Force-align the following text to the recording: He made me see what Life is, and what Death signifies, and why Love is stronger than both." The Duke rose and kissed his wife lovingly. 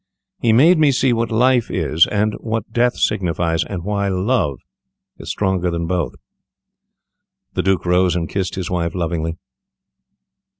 He 0.39 0.51
made 0.51 0.79
me 0.79 0.91
see 0.91 1.13
what 1.13 1.29
Life 1.29 1.69
is, 1.69 2.07
and 2.07 2.33
what 2.39 2.73
Death 2.73 2.97
signifies, 2.97 3.63
and 3.63 3.83
why 3.83 4.07
Love 4.07 4.57
is 5.19 5.29
stronger 5.29 5.69
than 5.69 5.85
both." 5.85 6.15
The 7.53 7.61
Duke 7.61 7.85
rose 7.85 8.15
and 8.15 8.27
kissed 8.27 8.55
his 8.55 8.71
wife 8.71 8.95
lovingly. 8.95 9.37